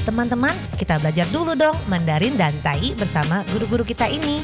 [0.00, 4.40] Teman-teman, kita belajar dulu dong Mandarin dan Tai bersama guru-guru kita ini.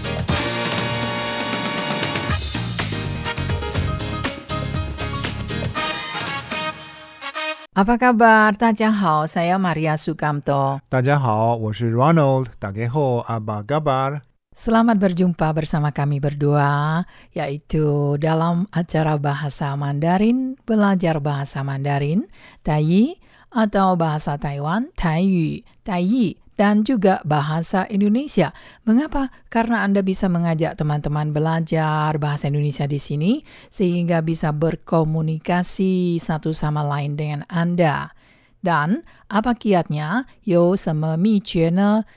[7.73, 8.53] Apa kabar?
[8.53, 10.84] Tajahau, saya Maria Sukamto.
[10.93, 12.52] Tajahau, saya Ronald.
[12.61, 14.25] Tageho, apa kabar?
[14.52, 22.29] Selamat berjumpa bersama kami berdua, yaitu dalam acara bahasa Mandarin, belajar bahasa Mandarin,
[22.61, 23.20] Tai
[23.52, 28.54] atau bahasa Taiwan, Taiyu, Tai, dan juga bahasa Indonesia.
[28.86, 29.33] Mengapa?
[29.50, 33.42] Karena Anda bisa mengajak teman-teman belajar bahasa Indonesia di sini,
[33.73, 38.14] sehingga bisa berkomunikasi satu sama lain dengan Anda.
[38.61, 40.30] Dan apa kiatnya?
[40.45, 41.42] Yo, sama mi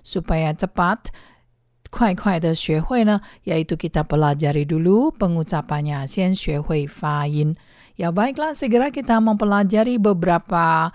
[0.05, 1.09] supaya cepat
[1.89, 7.57] 快快的学会呢，yaitu kita pelajari dulu pengucapannya, 先学会发音.
[7.97, 10.91] Ya baiklah, segera kita mempelajari beberapa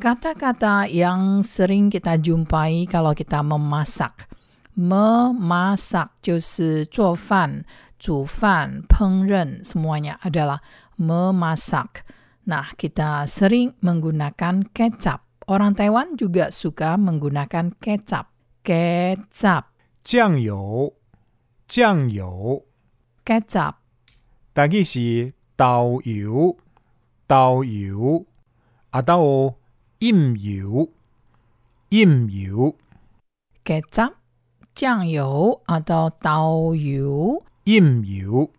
[0.00, 4.26] kata-kata yang sering kita jumpai kalau kita memasak.
[4.74, 7.64] Memasak 就是做饭,
[7.98, 10.58] 煮饭,烹饪 semuanya adalah
[10.98, 12.02] memasak.
[12.50, 15.22] Nah, kita sering menggunakan kecap.
[15.46, 18.32] Orang Taiwan juga suka menggunakan kecap.
[18.64, 19.70] Kecap.
[20.04, 20.92] 酱油，
[21.66, 22.64] 酱油，
[23.24, 23.76] kecap,
[24.52, 26.58] 大概是豆油，
[27.26, 28.26] 豆油，
[29.98, 30.88] 啊到盐油，
[31.90, 32.74] 盐油，
[33.64, 34.12] kecap,
[34.74, 37.42] 酱油 atau tauyu.
[37.64, 38.50] 盐油，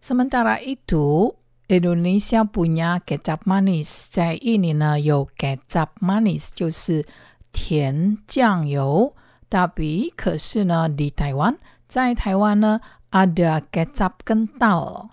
[0.00, 1.34] Sementara itu,
[1.66, 4.06] Indonesia punya kecap manis.
[4.10, 7.06] 在印尼呢有 kecap manis，就是
[7.52, 9.14] 甜酱油。
[9.48, 11.56] tapi 可是呢di Taiwan，
[11.88, 15.08] 在台湾呢 ada kecap kental.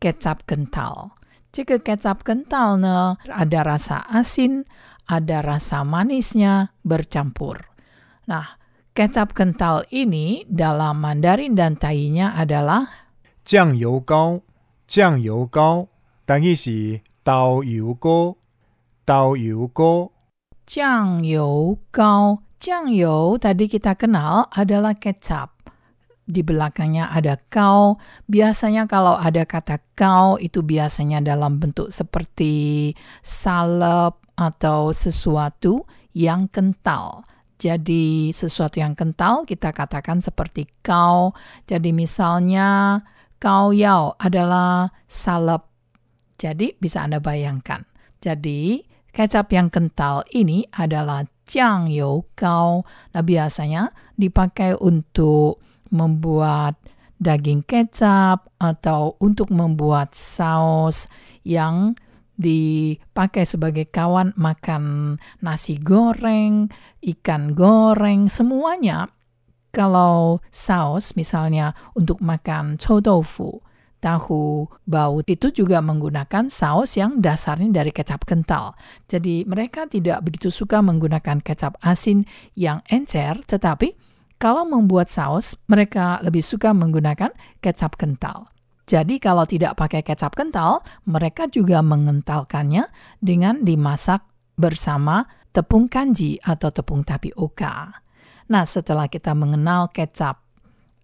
[0.00, 1.10] Kecap kental.
[1.52, 4.64] 这个 kecap kental 呢 ada rasa asin,
[5.06, 7.70] ada rasa manisnya bercampur.
[8.26, 8.58] Nah,
[8.94, 13.10] kecap kental ini dalam Mandarin dan Tainya adalah
[13.42, 14.42] 酱油膏，
[14.86, 15.88] 酱油膏，
[16.24, 18.36] 大概是豆油膏，
[19.04, 20.12] 豆油膏，
[20.66, 22.42] 酱油膏。
[22.62, 25.55] 酱油tadi kita kenal adalah kecap.
[26.27, 27.95] di belakangnya ada kau.
[28.27, 32.91] Biasanya kalau ada kata kau itu biasanya dalam bentuk seperti
[33.23, 37.23] salep atau sesuatu yang kental.
[37.57, 41.33] Jadi sesuatu yang kental kita katakan seperti kau.
[41.65, 43.01] Jadi misalnya
[43.41, 45.65] kau yao adalah salep.
[46.37, 47.81] Jadi bisa Anda bayangkan.
[48.21, 52.85] Jadi kecap yang kental ini adalah jiang you kau.
[53.17, 55.57] Nah biasanya dipakai untuk
[55.89, 56.77] membuat
[57.17, 61.09] daging kecap atau untuk membuat saus
[61.41, 61.97] yang
[62.37, 66.69] dipakai sebagai kawan makan nasi goreng,
[67.01, 69.09] ikan goreng, semuanya.
[69.73, 73.61] Kalau saus misalnya untuk makan chou tofu,
[73.97, 78.77] tahu bau itu juga menggunakan saus yang dasarnya dari kecap kental.
[79.09, 83.97] Jadi mereka tidak begitu suka menggunakan kecap asin yang encer, tetapi
[84.37, 88.53] kalau membuat saus, mereka lebih suka menggunakan kecap kental.
[88.87, 92.87] Jadi kalau tidak pakai kecap kental, mereka juga mengentalkannya
[93.19, 94.23] dengan dimasak
[94.55, 97.99] bersama tepung kanji atau tepung tapioka.
[98.47, 100.39] Nah, setelah kita mengenal kecap,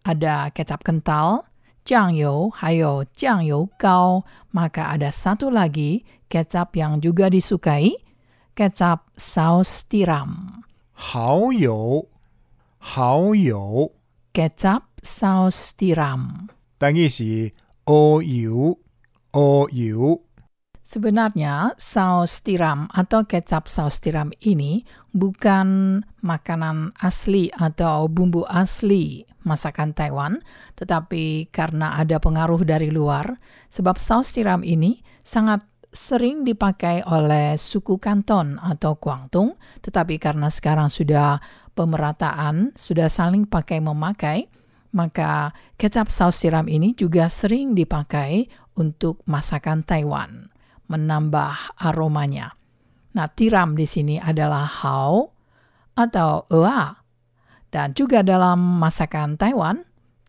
[0.06, 1.50] ada kecap kental,
[1.84, 4.24] jangyou, hayo jangyou kau,
[4.56, 8.00] maka ada satu lagi kecap yang juga disukai,
[8.56, 10.64] kecap saus tiram.
[10.96, 12.08] 蚝油
[12.83, 13.93] 蚝油，
[14.33, 16.49] Kecap saus tiram.
[16.78, 17.53] 大概是
[17.87, 18.78] 乌油，
[19.33, 20.22] 乌油，
[20.81, 29.93] Sebenarnya saus tiram atau kecap saus tiram ini bukan makanan asli atau bumbu asli masakan
[29.93, 30.41] Taiwan,
[30.81, 33.37] tetapi karena ada pengaruh dari luar,
[33.69, 35.61] sebab saus tiram ini sangat
[35.94, 39.56] sering dipakai oleh suku Kanton atau Guangdong,
[39.86, 41.38] tetapi karena sekarang sudah
[41.78, 44.50] pemerataan, sudah saling pakai memakai,
[44.97, 50.50] maka kecap saus tiram ini juga sering dipakai untuk masakan Taiwan,
[50.90, 52.58] menambah aromanya.
[53.14, 55.29] Nah, tiram di sini adalah hao
[55.94, 56.97] atau ea.
[57.73, 59.82] Dan juga dalam masakan Taiwan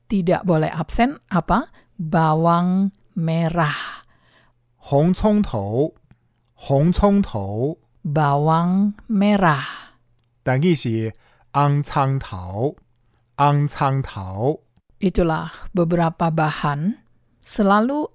[0.08, 1.68] tidak boleh absen apa?
[1.96, 4.03] Bawang merah.
[4.83, 5.93] 红葱头，
[6.55, 9.93] 红葱头， Bawang merah.
[10.43, 11.13] 大概是
[11.53, 12.75] 红葱头，
[13.35, 14.63] 红葱头，
[14.99, 16.99] Itulah beberapa bahan.
[17.39, 18.07] Selalu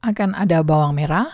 [0.00, 1.28] akan ada bawang merah,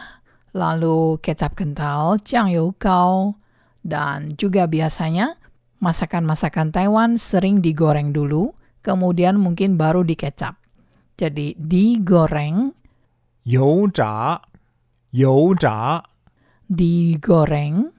[0.50, 3.38] lalu kecap kental, 酱油膏,
[3.86, 5.38] dan juga biasanya
[5.78, 8.50] masakan-masakan Taiwan sering digoreng dulu,
[8.82, 10.58] kemudian mungkin baru dikecap.
[11.14, 12.74] Jadi digoreng,
[13.46, 14.42] 油炸，
[15.11, 16.03] 油炸
[16.71, 17.91] ，digoreng.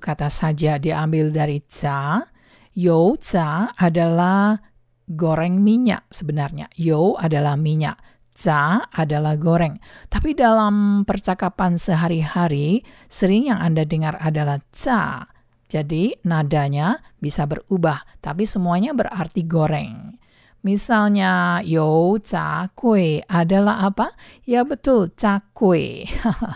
[0.00, 2.24] Kata saja diambil dari ca.
[2.72, 4.56] You ca adalah
[5.04, 6.72] goreng minyak sebenarnya.
[6.80, 8.00] Yau adalah minyak.
[8.32, 9.76] Ca adalah goreng.
[10.08, 12.80] Tapi dalam percakapan sehari-hari,
[13.12, 15.28] sering yang Anda dengar adalah ca.
[15.68, 20.05] Jadi nadanya bisa berubah, tapi semuanya berarti goreng.
[20.61, 24.13] Misalnya, yo ca kue adalah apa?
[24.45, 26.05] Ya betul, ca kue.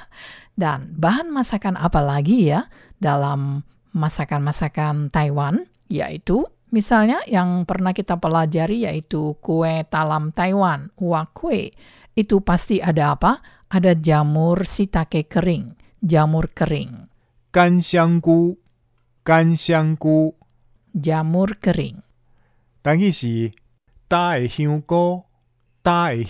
[0.54, 2.70] Dan bahan masakan apa lagi ya
[3.02, 3.66] dalam
[3.98, 5.66] masakan-masakan Taiwan?
[5.90, 11.74] Yaitu misalnya yang pernah kita pelajari yaitu kue talam Taiwan, wa kue.
[12.14, 13.42] Itu pasti ada apa?
[13.74, 17.10] Ada jamur shiitake kering, jamur kering,
[17.52, 18.60] 干香菇，
[19.24, 20.36] 干香菇，
[20.94, 22.04] jamur kering.
[22.84, 23.52] 等于是
[24.11, 25.23] Ta e hiungko,
[25.87, 26.27] ta e.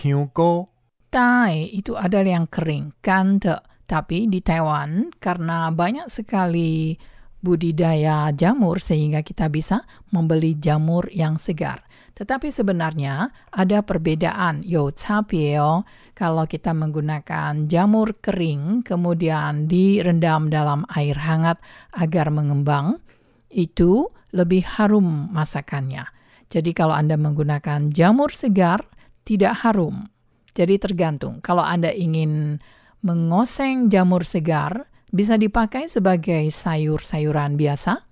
[1.08, 3.56] Tai itu ada yang kering, kan kante.
[3.88, 6.92] Tapi di Taiwan, karena banyak sekali
[7.40, 11.80] budidaya jamur sehingga kita bisa membeli jamur yang segar.
[12.12, 21.16] Tetapi sebenarnya ada perbedaan, yo capieo, kalau kita menggunakan jamur kering kemudian direndam dalam air
[21.16, 21.56] hangat
[21.96, 23.00] agar mengembang,
[23.48, 26.19] itu lebih harum masakannya.
[26.50, 28.82] Jadi kalau Anda menggunakan jamur segar,
[29.22, 30.10] tidak harum.
[30.52, 31.38] Jadi tergantung.
[31.38, 32.58] Kalau Anda ingin
[33.06, 38.02] mengoseng jamur segar, bisa dipakai sebagai sayur-sayuran biasa.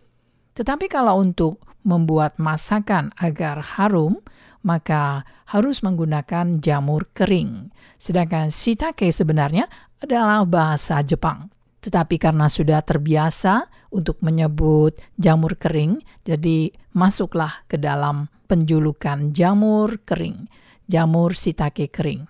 [0.55, 4.23] Tetapi kalau untuk membuat masakan agar harum,
[4.62, 7.70] maka harus menggunakan jamur kering.
[7.99, 9.70] Sedangkan shiitake sebenarnya
[10.02, 11.50] adalah bahasa Jepang.
[11.88, 13.64] Tetapi karena sudah terbiasa
[13.96, 20.52] untuk menyebut jamur kering, jadi masuklah ke dalam penjulukan jamur kering,
[20.85, 22.29] jamur shiitake kering.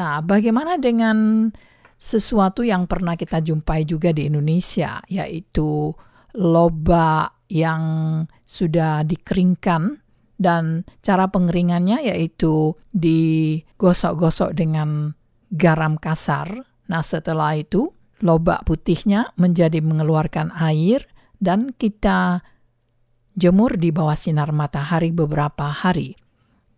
[0.00, 1.52] Nah, bagaimana dengan
[2.00, 5.92] sesuatu yang pernah kita jumpai juga di Indonesia, yaitu
[6.40, 7.84] lobak yang
[8.48, 10.00] sudah dikeringkan
[10.40, 15.12] dan cara pengeringannya yaitu digosok-gosok dengan
[15.52, 16.64] garam kasar.
[16.88, 21.04] Nah, setelah itu lobak putihnya menjadi mengeluarkan air
[21.40, 22.44] dan kita
[23.34, 26.16] jemur di bawah sinar matahari beberapa hari.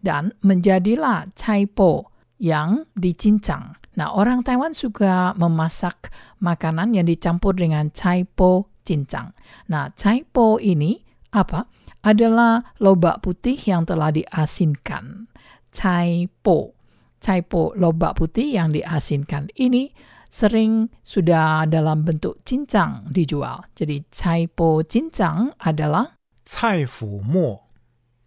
[0.03, 2.11] Dan menjadilah caipo
[2.43, 3.79] yang dicincang.
[3.95, 6.11] Nah, orang Taiwan suka memasak
[6.43, 9.31] makanan yang dicampur dengan caipo cincang.
[9.71, 10.99] Nah, caipo ini
[11.31, 11.71] apa?
[12.03, 15.31] Adalah lobak putih yang telah diasinkan.
[15.71, 16.75] Caipo.
[17.23, 19.95] Caipo lobak putih yang diasinkan ini
[20.33, 23.69] sering sudah dalam bentuk cincang dijual.
[23.77, 26.17] Jadi cai po cincang adalah
[26.49, 27.69] cai fu mo.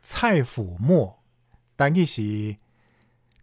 [0.06, 1.26] Cai fu mo.
[1.74, 2.54] Dan si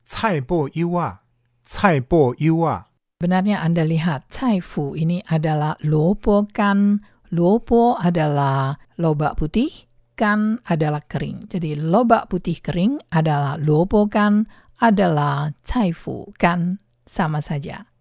[0.06, 1.18] cai po iwa.
[1.66, 2.86] Cai po iwa.
[3.18, 7.02] Benarnya Anda lihat cai fu ini adalah lopo kan.
[7.32, 9.72] Lopo adalah lobak putih,
[10.14, 11.48] kan adalah kering.
[11.48, 14.44] Jadi lobak putih kering adalah lopo kan
[14.84, 16.76] adalah cai fu kan
[17.08, 17.91] sama saja.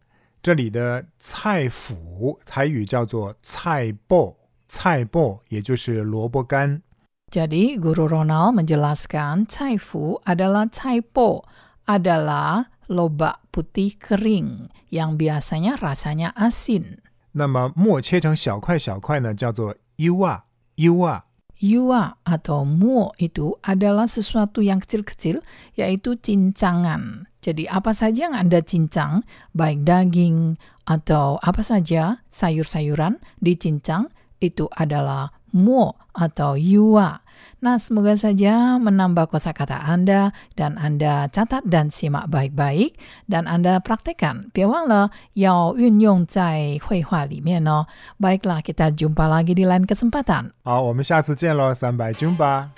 [0.41, 4.35] 这里的菜脯台语叫做菜脯，
[4.67, 6.81] 菜脯也就是萝卜干。
[7.29, 11.45] Jadi Guru Ronald menjelaskan caifu adalah caipo,
[11.85, 16.97] adalah lobak putih kering yang biasanya rasanya asin.
[17.33, 20.45] 那么末切成小块小块呢，叫做优啊
[20.75, 21.25] 优啊。
[21.61, 25.45] Yua atau muo itu adalah sesuatu yang kecil-kecil,
[25.77, 27.29] yaitu cincangan.
[27.41, 29.21] Jadi apa saja yang Anda cincang,
[29.53, 30.57] baik daging
[30.89, 34.09] atau apa saja sayur-sayuran dicincang,
[34.40, 37.24] itu adalah muo atau yua.
[37.60, 42.96] Nah, semoga saja menambah kosakata Anda dan Anda catat dan simak baik-baik
[43.28, 44.52] dan Anda praktekkan.
[44.52, 47.86] 别忘了要运用在绘画里面哦。
[48.20, 50.52] Baiklah, kita jumpa lagi di lain kesempatan.
[50.64, 52.72] 好，我们下次见喽，三百军吧。